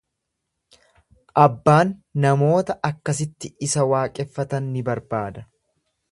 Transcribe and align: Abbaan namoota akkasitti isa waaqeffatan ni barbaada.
Abbaan 1.41 1.91
namoota 2.23 2.75
akkasitti 2.89 3.51
isa 3.67 3.85
waaqeffatan 3.91 4.71
ni 4.75 4.83
barbaada. 4.89 5.45